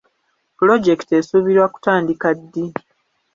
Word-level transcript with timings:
Pulojekiti 0.57 1.11
esuubirwa 1.19 1.67
kutandika 1.73 2.27
ddi? 2.37 2.65